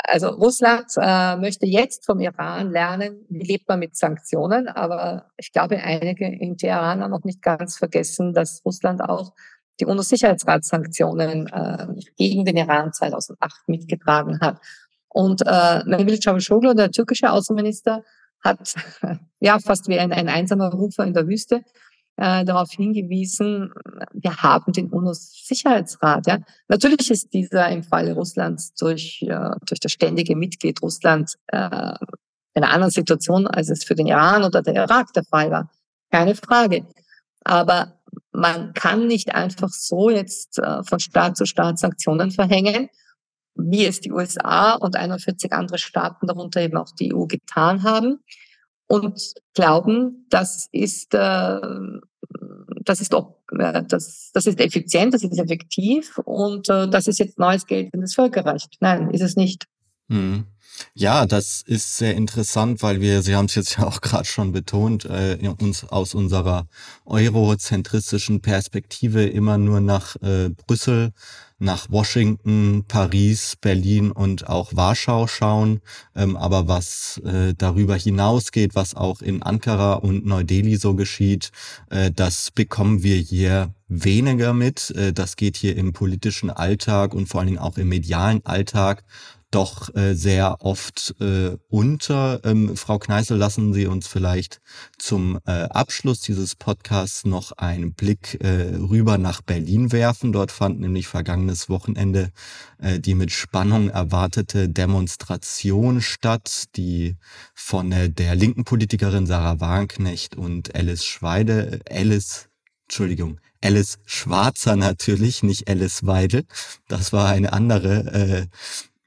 [0.04, 5.52] Also Russland äh, möchte jetzt vom Iran lernen, wie lebt man mit Sanktionen, aber ich
[5.52, 9.34] glaube, einige in Teheran haben noch nicht ganz vergessen, dass Russland auch
[9.80, 14.60] die UNO-Sicherheitsratssanktionen äh, gegen den Iran 2008 mitgetragen hat.
[15.08, 18.02] Und äh, Mevlut Cavusoglu, der türkische Außenminister,
[18.42, 18.74] hat
[19.40, 21.62] ja fast wie ein, ein einsamer Rufer in der Wüste
[22.16, 23.72] äh, darauf hingewiesen,
[24.12, 26.26] wir haben den UNO-Sicherheitsrat.
[26.26, 26.38] Ja.
[26.68, 31.94] Natürlich ist dieser im Falle Russlands durch, äh, durch das ständige Mitglied Russland äh,
[32.54, 35.70] in einer anderen Situation, als es für den Iran oder der Irak der Fall war.
[36.10, 36.86] Keine Frage.
[37.44, 38.01] Aber
[38.32, 42.88] man kann nicht einfach so jetzt äh, von Staat zu Staat Sanktionen verhängen,
[43.54, 48.20] wie es die USA und 41 andere Staaten, darunter eben auch die EU, getan haben.
[48.88, 51.60] und glauben, das ist, äh,
[52.84, 57.38] das ist, äh, das, das ist effizient, das ist effektiv und äh, das ist jetzt
[57.38, 58.76] neues Geld in das Völkerrecht.
[58.80, 59.66] Nein, ist es nicht.
[60.08, 60.46] Hm.
[60.94, 64.52] Ja, das ist sehr interessant, weil wir, Sie haben es jetzt ja auch gerade schon
[64.52, 66.66] betont, äh, uns aus unserer
[67.04, 71.12] eurozentristischen Perspektive immer nur nach äh, Brüssel,
[71.58, 75.80] nach Washington, Paris, Berlin und auch Warschau schauen.
[76.16, 81.52] Ähm, aber was äh, darüber hinausgeht, was auch in Ankara und Neu-Delhi so geschieht,
[81.90, 84.90] äh, das bekommen wir hier weniger mit.
[84.90, 89.04] Äh, das geht hier im politischen Alltag und vor allen Dingen auch im medialen Alltag
[89.54, 92.40] doch äh, sehr oft äh, unter.
[92.44, 94.60] Ähm, Frau Kneißel, lassen Sie uns vielleicht
[94.98, 100.32] zum äh, Abschluss dieses Podcasts noch einen Blick äh, rüber nach Berlin werfen.
[100.32, 102.30] Dort fand nämlich vergangenes Wochenende
[102.78, 107.16] äh, die mit Spannung erwartete Demonstration statt, die
[107.54, 112.48] von äh, der linken Politikerin Sarah Wagenknecht und Alice Schweide, äh, Alice,
[112.84, 116.44] Entschuldigung, Alice Schwarzer natürlich, nicht Alice Weidel.
[116.88, 118.46] Das war eine andere äh,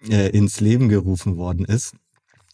[0.09, 1.93] äh, ins Leben gerufen worden ist.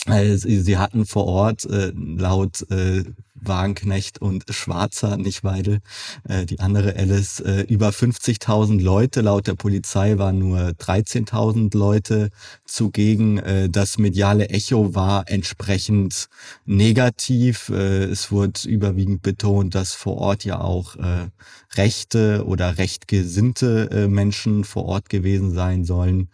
[0.08, 3.04] Äh, sie, hatten vor Ort äh, laut äh,
[3.36, 5.80] Wagenknecht und Schwarzer, nicht Weidel,
[6.28, 9.22] äh, die andere Alice, äh, über 50.000 Leute.
[9.22, 12.30] Laut der Polizei waren nur 13.000 Leute
[12.66, 13.38] zugegen.
[13.38, 16.30] Äh, das mediale Echo war entsprechend
[16.66, 17.70] negativ.
[17.70, 21.30] Äh, es wurde überwiegend betont, dass vor Ort ja auch äh,
[21.76, 26.30] rechte oder rechtgesinnte äh, Menschen vor Ort gewesen sein sollen.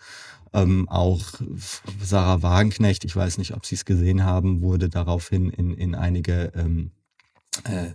[0.57, 1.21] Ähm, auch
[2.01, 6.51] Sarah Wagenknecht, ich weiß nicht, ob Sie es gesehen haben, wurde daraufhin in, in einige
[6.55, 6.91] ähm,
[7.65, 7.93] äh,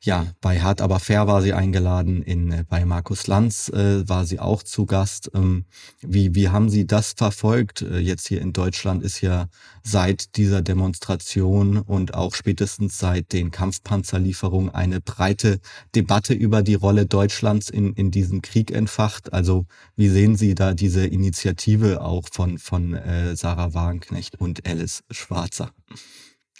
[0.00, 4.24] ja, bei Hart aber fair war sie eingeladen, in, äh, bei Markus Lanz äh, war
[4.26, 5.30] sie auch zu Gast.
[5.34, 5.64] Ähm,
[6.00, 7.82] wie, wie haben Sie das verfolgt?
[7.82, 9.48] Äh, jetzt hier in Deutschland ist ja
[9.82, 15.60] seit dieser Demonstration und auch spätestens seit den Kampfpanzerlieferungen eine breite
[15.94, 19.32] Debatte über die Rolle Deutschlands in, in diesem Krieg entfacht.
[19.32, 25.04] Also wie sehen Sie da diese Initiative auch von, von äh, Sarah Wagenknecht und Alice
[25.10, 25.70] Schwarzer?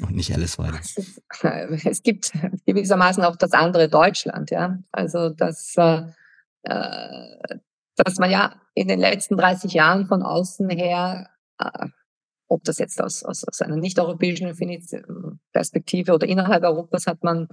[0.01, 0.81] Und nicht Alice Weidel.
[1.85, 2.33] Es gibt
[2.67, 4.79] gewissermaßen auch das andere Deutschland, ja.
[4.91, 6.03] Also dass, äh,
[6.65, 7.59] äh,
[7.97, 11.87] dass man ja in den letzten 30 Jahren von außen her, äh,
[12.49, 14.53] ob das jetzt aus, aus, aus einer nicht-europäischen
[15.53, 17.49] Perspektive oder innerhalb Europas, hat man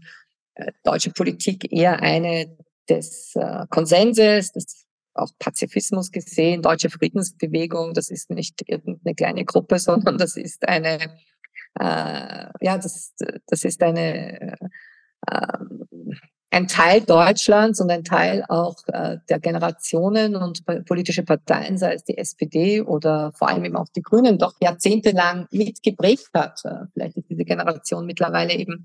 [0.56, 2.58] äh, deutsche Politik eher eine
[2.90, 9.80] des äh, Konsenses, des auch Pazifismus gesehen, deutsche Friedensbewegung, das ist nicht irgendeine kleine Gruppe,
[9.80, 11.18] sondern das ist eine
[11.80, 13.14] äh, ja, das,
[13.48, 14.58] das ist eine,
[15.28, 15.58] äh,
[16.52, 22.04] ein Teil Deutschlands und ein Teil auch äh, der Generationen und politische Parteien, sei es
[22.04, 26.60] die SPD oder vor allem eben auch die Grünen, doch jahrzehntelang mitgeprägt hat.
[26.66, 28.84] Äh, vielleicht ist diese Generation mittlerweile eben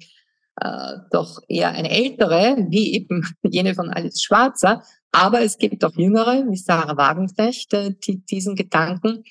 [0.61, 4.83] äh, doch eher eine ältere, wie eben jene von Alice Schwarzer.
[5.11, 9.25] Aber es gibt auch jüngere, wie Sarah Wagenknecht, äh, die diesen Gedanken,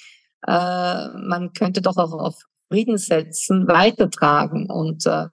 [0.46, 2.44] äh, man könnte doch auch auf
[2.76, 4.70] Friedenssätzen weitertragen.
[4.70, 5.28] Und äh,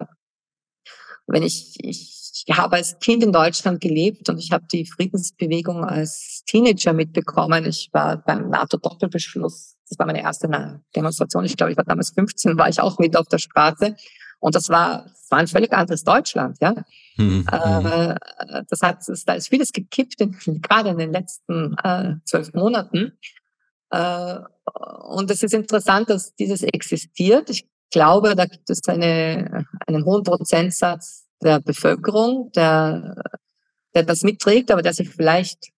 [1.27, 6.45] wenn ich, ich habe als Kind in Deutschland gelebt und ich habe die Friedensbewegung als
[6.47, 7.65] Teenager mitbekommen.
[7.67, 9.77] Ich war beim NATO-Doppelbeschluss.
[9.89, 10.49] Das war meine erste
[10.95, 11.45] Demonstration.
[11.45, 13.97] Ich glaube, ich war damals 15, war ich auch mit auf der Straße.
[14.39, 16.75] Und das war, das war ein völlig anderes Deutschland, ja.
[17.17, 17.47] Mhm.
[17.51, 18.15] Äh,
[18.69, 23.19] das hat, da ist vieles gekippt, in, gerade in den letzten äh, zwölf Monaten.
[23.93, 24.39] Äh,
[25.05, 27.51] und es ist interessant, dass dieses existiert.
[27.51, 33.23] Ich glaube, da gibt es eine, einen hohen Prozentsatz der Bevölkerung, der,
[33.95, 35.71] der das mitträgt, aber der sich vielleicht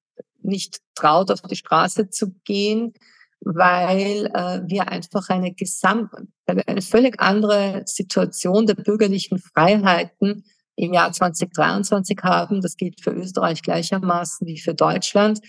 [0.42, 2.92] nicht traut, auf die Straße zu gehen,
[3.40, 6.11] weil äh, wir einfach eine gesamt,
[6.46, 10.44] eine völlig andere Situation der bürgerlichen Freiheiten
[10.77, 12.61] im Jahr 2023 haben.
[12.61, 15.40] Das gilt für Österreich gleichermaßen wie für Deutschland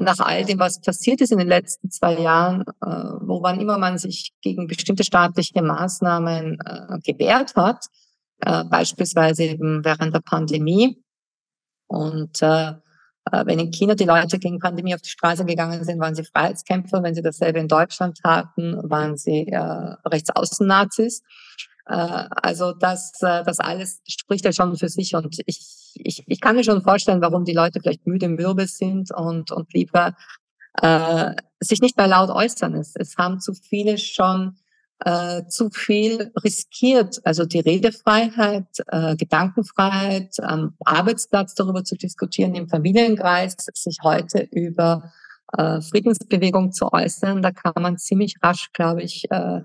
[0.00, 3.78] nach all dem, was passiert ist in den letzten zwei Jahren, äh, wo wann immer
[3.78, 7.86] man sich gegen bestimmte staatliche Maßnahmen äh, gewehrt hat,
[8.40, 11.02] äh, beispielsweise eben während der Pandemie.
[11.86, 12.74] Und äh,
[13.32, 16.24] äh, wenn in China die Leute gegen Pandemie auf die Straße gegangen sind, waren sie
[16.24, 17.02] Freiheitskämpfer.
[17.02, 21.22] Wenn sie dasselbe in Deutschland taten, waren sie äh, Rechtsaußen-Nazis.
[21.88, 26.40] Äh, also das, äh, das alles spricht ja schon für sich und ich, ich, ich
[26.40, 30.14] kann mir schon vorstellen, warum die Leute vielleicht müde mürbe sind und, und lieber
[30.82, 32.74] äh, sich nicht mehr laut äußern.
[32.74, 34.56] Es, es haben zu viele schon
[35.04, 37.20] äh, zu viel riskiert.
[37.24, 45.12] Also die Redefreiheit, äh, Gedankenfreiheit, am Arbeitsplatz darüber zu diskutieren, im Familienkreis, sich heute über
[45.56, 49.62] äh, Friedensbewegung zu äußern, da kann man ziemlich rasch, glaube ich, äh,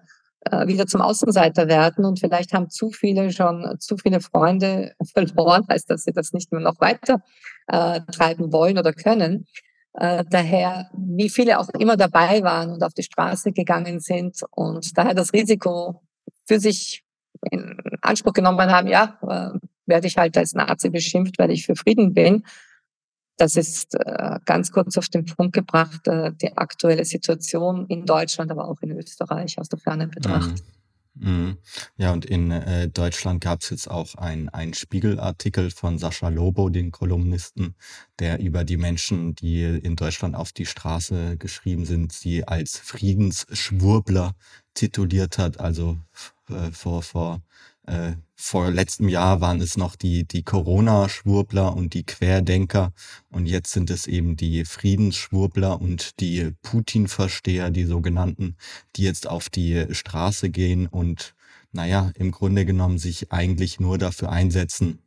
[0.52, 5.90] wieder zum Außenseiter werden und vielleicht haben zu viele schon zu viele Freunde verloren, heißt,
[5.90, 7.22] dass sie das nicht mehr noch weiter
[7.68, 9.48] äh, treiben wollen oder können.
[9.94, 14.98] Äh, daher, wie viele auch immer dabei waren und auf die Straße gegangen sind und
[14.98, 16.02] daher das Risiko
[16.46, 17.04] für sich
[17.52, 21.76] in Anspruch genommen haben, ja, äh, werde ich halt als Nazi beschimpft, weil ich für
[21.76, 22.44] Frieden bin.
[23.38, 28.52] Das ist äh, ganz kurz auf den Punkt gebracht, äh, die aktuelle Situation in Deutschland,
[28.52, 30.64] aber auch in Österreich aus der Ferne betrachtet.
[31.16, 31.30] Mhm.
[31.30, 31.58] mhm.
[31.98, 36.92] Ja, und in äh, Deutschland gab es jetzt auch einen Spiegelartikel von Sascha Lobo, den
[36.92, 37.76] Kolumnisten,
[38.20, 44.36] der über die Menschen, die in Deutschland auf die Straße geschrieben sind, sie als Friedensschwurbler
[44.76, 45.98] tituliert hat, also
[46.50, 47.42] äh, vor, vor
[47.86, 52.94] äh, vor letztem Jahr waren es noch die, die Corona-Schwurbler und die Querdenker
[53.30, 58.56] und jetzt sind es eben die Friedensschwurbler und die Putin-Versteher, die sogenannten,
[58.96, 61.36] die jetzt auf die Straße gehen und
[61.72, 65.00] naja, im Grunde genommen sich eigentlich nur dafür einsetzen,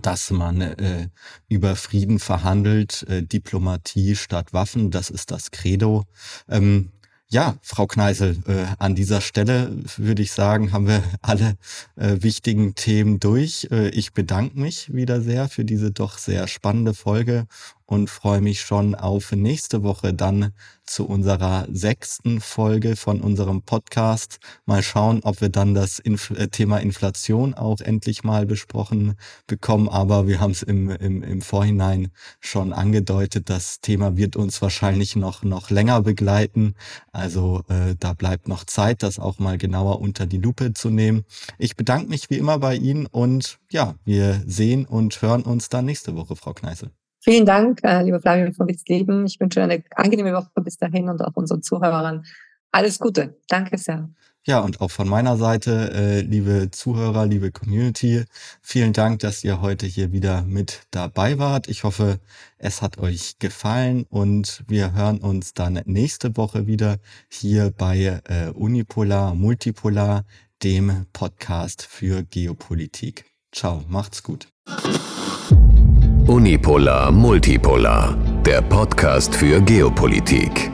[0.00, 1.08] dass man äh,
[1.48, 6.04] über Frieden verhandelt, äh, Diplomatie statt Waffen, das ist das Credo.
[6.48, 6.90] Ähm,
[7.32, 11.56] ja, Frau Kneisel, äh, an dieser Stelle würde ich sagen, haben wir alle
[11.96, 13.68] äh, wichtigen Themen durch.
[13.70, 17.46] Äh, ich bedanke mich wieder sehr für diese doch sehr spannende Folge
[17.92, 20.54] und freue mich schon auf nächste Woche dann
[20.86, 24.38] zu unserer sechsten Folge von unserem Podcast.
[24.64, 29.16] Mal schauen, ob wir dann das Inf äh, Thema Inflation auch endlich mal besprochen
[29.46, 29.90] bekommen.
[29.90, 32.08] Aber wir haben es im, im, im Vorhinein
[32.40, 33.50] schon angedeutet.
[33.50, 36.76] Das Thema wird uns wahrscheinlich noch, noch länger begleiten.
[37.12, 41.26] Also äh, da bleibt noch Zeit, das auch mal genauer unter die Lupe zu nehmen.
[41.58, 45.84] Ich bedanke mich wie immer bei Ihnen und ja, wir sehen und hören uns dann
[45.84, 46.90] nächste Woche, Frau Kneißel.
[47.24, 49.26] Vielen Dank, äh, lieber Flavio von Witzleben.
[49.26, 52.24] Ich wünsche eine angenehme Woche bis dahin und auch unseren Zuhörern
[52.72, 53.36] alles Gute.
[53.48, 54.08] Danke sehr.
[54.44, 58.24] Ja, und auch von meiner Seite, äh, liebe Zuhörer, liebe Community,
[58.60, 61.68] vielen Dank, dass ihr heute hier wieder mit dabei wart.
[61.68, 62.18] Ich hoffe,
[62.58, 66.96] es hat euch gefallen und wir hören uns dann nächste Woche wieder
[67.28, 70.24] hier bei äh, Unipolar Multipolar,
[70.64, 73.26] dem Podcast für Geopolitik.
[73.52, 74.48] Ciao, macht's gut.
[76.26, 78.14] Unipolar Multipolar,
[78.46, 80.70] der Podcast für Geopolitik.